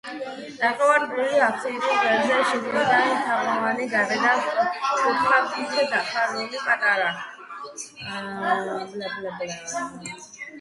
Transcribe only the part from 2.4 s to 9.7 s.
შიგნიდან თაღოვანი, გარედან სწორკუთხა ქვით გადახურული პატარა სარკმელია.